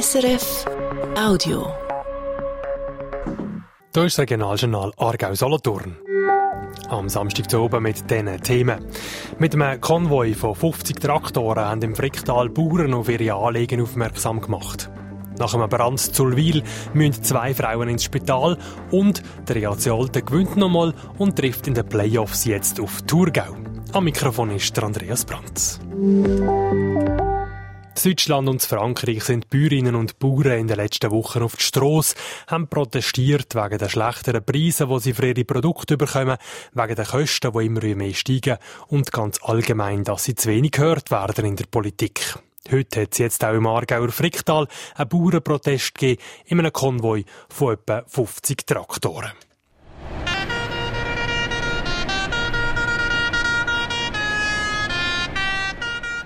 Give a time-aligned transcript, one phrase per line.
[0.00, 0.64] SRF
[1.16, 1.72] Audio.
[3.94, 5.96] Hier ist das Regionaljournal Aargau-Solothurn.
[6.88, 8.86] Am Samstag zu oben mit diesen Themen.
[9.38, 14.90] Mit einem Konvoi von 50 Traktoren haben im Fricktal Bauern auf ihre Anliegen aufmerksam gemacht.
[15.38, 18.58] Nach einem Brand zu Zulwil müssen zwei Frauen ins Spital
[18.90, 23.54] und der Reazi Alte gewinnt nochmal und trifft in den Playoffs jetzt auf Thurgau.
[23.92, 25.78] Am Mikrofon ist der Andreas Brandt.
[28.02, 32.16] Deutschland und Frankreich sind Bäuerinnen und Bauern in den letzten Wochen auf die Strasse,
[32.48, 36.36] haben protestiert wegen der schlechteren Preise, die sie für ihre Produkte bekommen,
[36.72, 38.58] wegen der Kosten, die immer mehr steigen
[38.88, 42.36] und ganz allgemein, dass sie zu wenig gehört werden in der Politik.
[42.70, 47.74] Heute hat es jetzt auch im Aargauer Fricktal einen Bauernprotest gegeben in einem Konvoi von
[47.74, 49.32] etwa 50 Traktoren.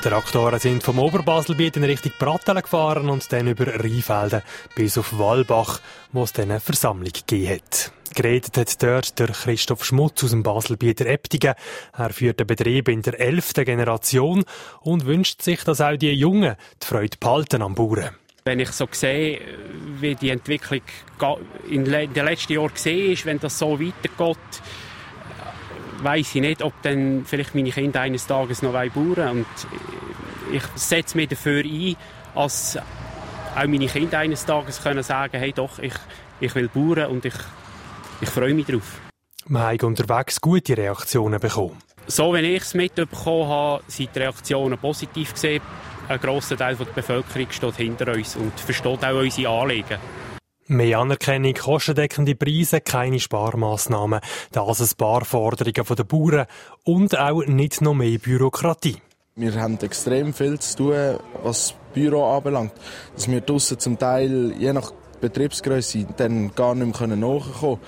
[0.00, 4.40] Traktoren sind vom Oberbaselbiet in Richtung Brattelen gefahren und dann über Rheinfelden
[4.74, 5.80] bis auf Wallbach,
[6.12, 7.92] wo es dann eine Versammlung gegeben hat.
[8.14, 11.54] Geredet hat dort der Christoph Schmutz aus dem Baselbieter Eptigen.
[11.96, 14.44] Er führt den Betrieb in der elften Generation
[14.80, 18.16] und wünscht sich, dass auch die Jungen die Freude behalten am Bauern.
[18.44, 19.38] Wenn ich so sehe,
[20.00, 20.80] wie die Entwicklung
[21.68, 24.38] in den letzten Jahren gesehen ist, wenn das so weitergeht,
[26.02, 29.46] weiß ich nicht, ob dann vielleicht meine Kinder eines Tages noch bauen Und
[30.52, 31.96] ich setze mich dafür ein,
[32.34, 32.78] dass
[33.54, 35.94] auch meine Kinder eines Tages können sagen hey doch, ich,
[36.40, 37.34] ich will bauen und ich,
[38.20, 39.00] ich freue mich darauf.
[39.46, 41.78] Wir haben unterwegs gute Reaktionen bekommen.
[42.06, 45.62] So, wenn ich es mitbekommen habe, sind die Reaktionen positiv gesehen.
[46.08, 49.98] Ein grosser Teil der Bevölkerung steht hinter uns und versteht auch unsere Anliegen.
[50.70, 54.20] Mehr Anerkennung, kostendeckende Preise, keine Sparmaßnahmen,
[54.52, 56.46] das ein paar Forderungen der Bauern
[56.84, 58.98] und auch nicht noch mehr Bürokratie.
[59.34, 62.72] Wir haben extrem viel zu tun, was das Büro anbelangt.
[63.16, 67.78] Dass wir draussen zum Teil, je nach Betriebsgröße, dann gar nicht mehr nachkommen können.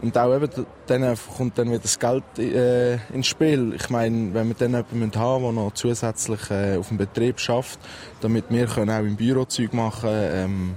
[0.00, 0.48] Und auch eben,
[0.86, 3.74] dann kommt dann wieder das Geld äh, ins Spiel.
[3.74, 7.78] Ich meine, wenn wir dann jemanden haben, der noch zusätzlich äh, auf dem Betrieb schafft,
[8.22, 10.76] damit wir können auch im Büro Zeug machen können, ähm,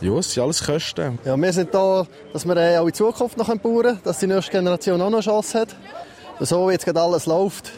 [0.00, 1.18] ja, es sind alles Kosten.
[1.24, 4.52] Ja, wir sind da, dass wir auch in Zukunft noch bauen können, dass die nächste
[4.52, 5.76] Generation auch noch eine Chance hat.
[6.40, 7.70] So wie jetzt gerade alles läuft,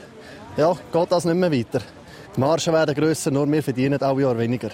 [0.57, 1.81] ja, geht das nicht mehr weiter.
[2.37, 4.71] Die Margen werden grösser, nur wir verdienen auch Jahr weniger.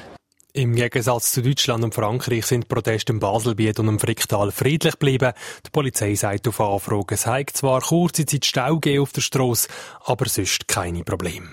[0.53, 4.95] Im Gegensatz zu Deutschland und Frankreich sind die Proteste im Baselbiet und im Fricktal friedlich
[4.95, 5.33] geblieben.
[5.65, 9.69] Die Polizei sagt auf Anfragen, es habe zwar kurze Zeit Stau auf der Strasse,
[10.05, 11.49] aber sonst keine Probleme.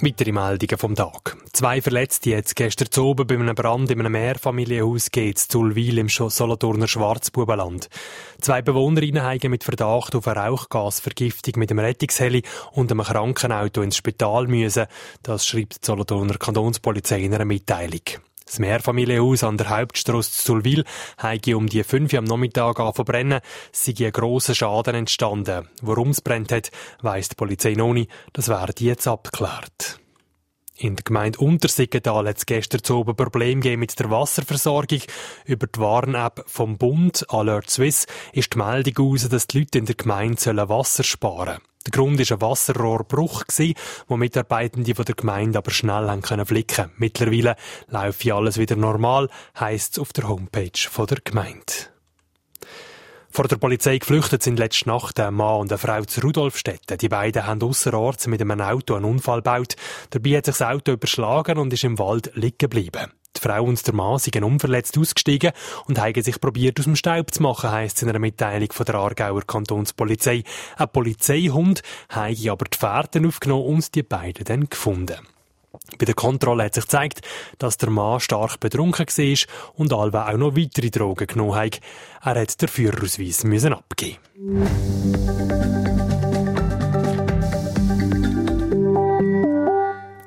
[0.00, 1.36] Weitere Meldungen vom Tag.
[1.52, 5.98] Zwei Verletzte jetzt gestern zu oben bei einem Brand in einem Mehrfamilienhaus geht zu Zulwil
[5.98, 7.88] im Solothurner Schwarzbubenland.
[8.40, 13.96] Zwei Bewohnerinnen haben mit Verdacht auf eine Rauchgasvergiftung mit einem Rettungsheli und einem Krankenauto ins
[13.96, 14.86] Spital müssen.
[15.22, 18.02] Das schreibt die Solothurner Kantonspolizei in einer Mitteilung.
[18.44, 20.84] Das Mehrfamilienhaus an der Hauptstrasse Zulwil
[21.18, 23.40] habe um die 5 Uhr am Nachmittag angebrennen,
[23.72, 25.68] sei ein grosser Schaden entstanden.
[25.80, 28.10] Warum es brennt hat, weiss die Polizei noch nicht.
[28.32, 29.98] Das wird jetzt abgeklärt.
[30.76, 35.02] In der Gemeinde Untersiggenthal hat es gestern zu oben Problem mit der Wasserversorgung.
[35.46, 39.86] Über die Warn-App vom Bund Alert Swiss ist die Meldung aus, dass die Leute in
[39.86, 41.73] der Gemeinde Wasser sparen sollen.
[41.86, 43.44] Der Grund war ein Wasserrohrbruch,
[44.08, 46.90] wo Mitarbeitende der Gemeinde aber schnell haben können flicken.
[46.96, 47.56] Mittlerweile
[47.88, 49.28] läuft alles wieder normal,
[49.58, 50.70] heisst es auf der Homepage
[51.06, 51.94] der Gemeinde.
[53.34, 56.98] Vor der Polizei geflüchtet sind letzte Nacht ein Mann und eine Frau zu Rudolfstetten.
[56.98, 59.74] Die beiden haben ausserorts mit einem Auto einen Unfall gebaut.
[60.10, 63.10] Dabei hat sich das Auto überschlagen und ist im Wald liegen geblieben.
[63.44, 65.52] Frau und der Mann sind unverletzt ausgestiegen
[65.86, 68.86] und haben sich probiert, aus dem Staub zu machen, heisst es in einer Mitteilung von
[68.86, 70.44] der Aargauer Kantonspolizei.
[70.76, 75.16] Ein Polizeihund habe aber die Fährten aufgenommen und die beiden dann gefunden.
[75.98, 77.20] Bei der Kontrolle hat sich gezeigt,
[77.58, 81.80] dass der Mann stark betrunken war und Alva auch noch weitere Drogen genommen hat.
[82.22, 84.18] Er hat den Führerausweis abgeben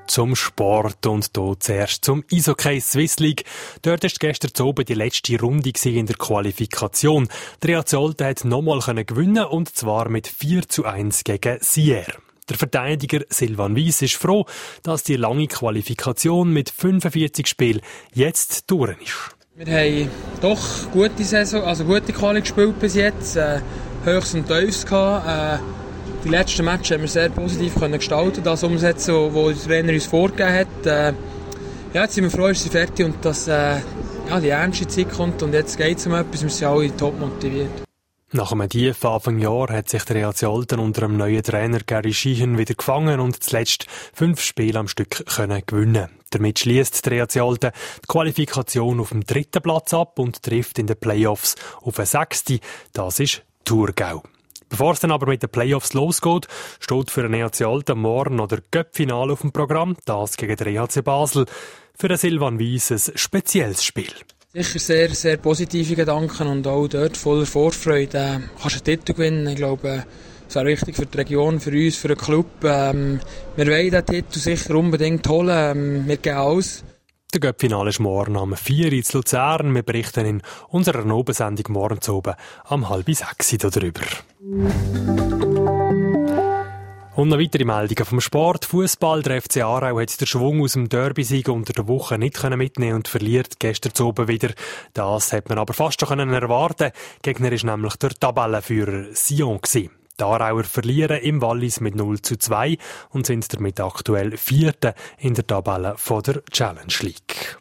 [0.07, 3.43] zum Sport und hier zuerst zum Eishockey Swiss League.
[3.81, 7.27] Dort ist gestern oben die letzte Runde in der Qualifikation.
[7.61, 12.13] Der Real Zolte hat nochmal gewinnen und zwar mit 4 zu 1 gegen Sierre.
[12.49, 14.45] Der Verteidiger Silvan Weiss ist froh,
[14.83, 17.81] dass die lange Qualifikation mit 45 Spielen
[18.13, 19.37] jetzt durch ist.
[19.55, 23.59] Wir haben doch gute Saison, also gute Quali gespielt bis jetzt, äh,
[24.05, 25.27] höchst und tiefst gehabt.
[25.27, 25.86] Äh,
[26.27, 30.05] die letzten Matches haben wir sehr positiv können gestalten, das umsetzen, was der Trainer uns
[30.05, 30.85] vorgegeben hat.
[30.85, 31.13] Äh,
[31.93, 33.77] ja, jetzt sind wir froh, dass sie fertig und dass äh,
[34.29, 37.17] ja, die ernste Zeit kommt und jetzt geht es um etwas, wir sind alle top
[37.17, 37.69] motiviert.
[38.33, 42.57] Nach einem tiefen Anfangsjahr hat sich der EAC Alten unter dem neuen Trainer Gary Sheehan
[42.57, 46.09] wieder gefangen und zuletzt fünf Spiele am Stück können gewinnen.
[46.31, 47.71] Damit schließt der EAC Alten
[48.03, 52.59] die Qualifikation auf dem dritten Platz ab und trifft in den Playoffs auf einen sechsten.
[52.91, 54.23] Das ist Thurgau.
[54.69, 56.47] Bevor es dann aber mit den Playoffs losgeht,
[56.79, 60.67] steht für den EAC Alten morgen noch der Cup-Finale auf dem Programm, das gegen den
[60.67, 61.45] EAC Basel.
[61.97, 64.11] Für den Silvan Weiss ein spezielles Spiel.
[64.53, 68.17] Sicher sehr, sehr positive Gedanken und auch dort voller Vorfreude.
[68.17, 69.47] Äh, kannst du einen Titel gewinnen.
[69.47, 70.05] Ich glaube,
[70.47, 72.47] das wäre wichtig für die Region, für uns, für den Club.
[72.63, 73.19] Ähm,
[73.55, 75.49] wir wollen diesen Titel sicher unbedingt holen.
[75.49, 76.83] Ähm, wir gehen alles.
[77.33, 79.75] Der Göppfinale ist morgen am 4 Uhr zu Luzern.
[79.75, 83.99] Wir berichten in unserer Nobensendung morgen zu oben am halb sechs darüber.
[87.15, 88.63] Und noch weitere Meldungen vom Sport.
[88.63, 89.23] Fußball.
[89.23, 93.09] Der FC Aarau hat den Schwung aus dem Derby-Sieg unter der Woche nicht mitnehmen und
[93.09, 94.53] verliert gestern zu oben wieder.
[94.93, 96.91] Das hat man aber fast schon erwarten
[97.23, 99.59] Gegner ist nämlich der Tabellenführer Sion.
[100.19, 102.77] Die Aarauer verlieren im Wallis mit 0 zu 2
[103.09, 107.59] und sind damit aktuell Vierte in der Tabelle von der Challenge League.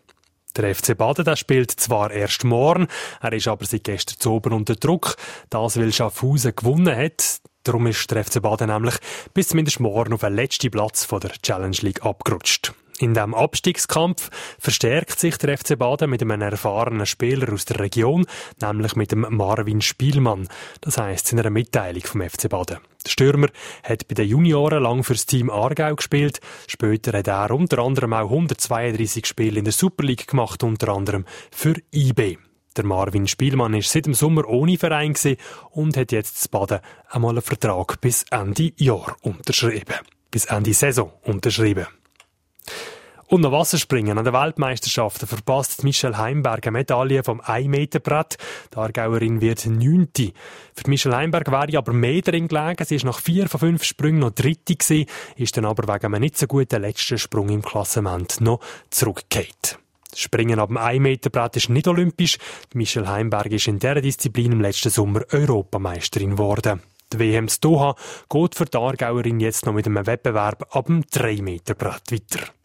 [0.57, 2.89] Der FC Baden der spielt zwar erst morgen,
[3.21, 5.17] er ist aber seit gestern zu oben unter Druck.
[5.51, 7.41] Das, weil Schaffhausen gewonnen hat.
[7.63, 8.95] Darum ist der FC Baden nämlich
[9.35, 12.73] bis zumindest morgen auf den letzten Platz von der Challenge League abgerutscht.
[12.99, 18.27] In diesem Abstiegskampf verstärkt sich der FC Baden mit einem erfahrenen Spieler aus der Region,
[18.63, 20.49] nämlich mit dem Marvin Spielmann.
[20.81, 22.79] Das heisst in einer Mitteilung vom FC Baden.
[23.05, 23.49] Der Stürmer
[23.83, 26.41] hat bei den Junioren lang fürs Team Aargau gespielt.
[26.67, 31.27] Später hat er unter anderem auch 132 Spiele in der Super League gemacht, unter anderem
[31.51, 32.39] für IB.
[32.77, 35.15] Der Marvin Spielmann ist seit dem Sommer ohne Verein
[35.71, 39.97] und hat jetzt zu Baden einmal einen Vertrag bis Ende Jahr unterschrieben.
[40.31, 41.87] Bis Ende Saison unterschrieben.
[43.29, 44.19] Und noch Wasserspringen.
[44.19, 48.37] An den Weltmeisterschaften verpasst Michelle Heimberg eine Medaille vom 1-Meter-Brett.
[48.73, 50.33] Die Aargauerin wird neunte.
[50.75, 52.85] Für Michelle Heimberg wäre aber mehr drin gelegen.
[52.85, 56.21] Sie ist nach vier von fünf Sprüngen noch dritte gewesen, ist dann aber wegen einem
[56.21, 58.61] nicht so guten letzten Sprung im Klassement noch
[58.91, 59.81] zurückgekehrt.
[60.15, 62.39] Springen ab dem 1-Meter-Brett ist nicht olympisch.
[62.75, 66.81] Michelle Heimberg ist in dieser Disziplin im letzten Sommer Europameisterin geworden.
[67.13, 67.97] Die WM Doha
[68.29, 72.56] geht für die Aargauerin jetzt noch mit einem Wettbewerb ab dem 3-Meter-Brett weiter.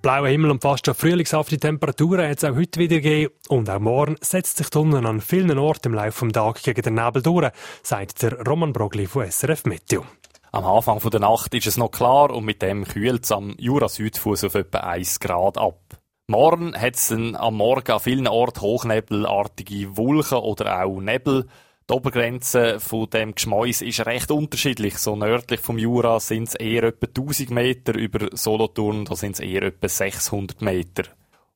[0.00, 3.34] Blauer Himmel und fast schon frühlingshafte Temperaturen hat es auch heute wieder gegeben.
[3.48, 6.94] Und auch morgen setzt sich die an vielen Orten im Laufe des Tages gegen den
[6.94, 7.50] Nebel durch,
[7.82, 10.06] sagt der Roman Brogli von SRF Meteo.
[10.50, 14.44] Am Anfang der Nacht ist es noch klar und mit dem kühlt es am Jura-Südfuss
[14.44, 15.82] auf etwa 1 Grad ab.
[16.26, 21.48] Morgen hat es am Morgen an vielen Orten hochnebelartige Wolken oder auch Nebel.
[21.88, 24.98] Die Obergrenze von dem Geschmäus ist recht unterschiedlich.
[24.98, 29.62] So nördlich vom Jura sind es eher etwa 1000 Meter, über Solothurn sind es eher
[29.62, 31.04] etwa 600 Meter.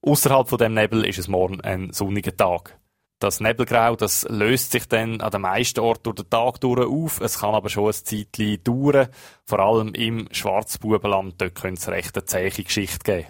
[0.00, 2.78] Außerhalb von dem Nebel ist es morgen ein sonniger Tag.
[3.18, 7.20] Das Nebelgrau, das löst sich dann an den meisten Orten durch den Tag durch auf.
[7.20, 9.08] Es kann aber schon ein Zeitchen dauern.
[9.44, 13.28] Vor allem im Schwarzbubenland, dort könnte es recht eine zähe Geschichte geben.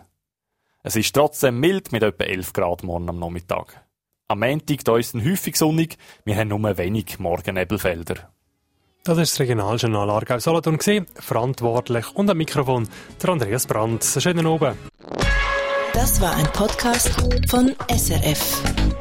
[0.85, 3.82] Es ist trotzdem mild mit etwa 11 Grad morgen am Nachmittag.
[4.33, 5.99] Am Montag da ist es häufig sonnig.
[6.25, 8.31] Wir haben nur wenig Morgennebelfelder.
[9.05, 10.79] Das ist das Regionaljournal Aargau Solothurn
[11.17, 12.89] Verantwortlich und am Mikrofon
[13.23, 14.03] der Andreas Brandt.
[14.19, 14.79] Schönen Abend.
[15.93, 17.11] Das war ein Podcast
[17.51, 18.92] von SRF.